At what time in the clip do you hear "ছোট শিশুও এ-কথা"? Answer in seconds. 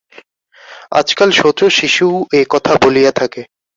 1.39-2.73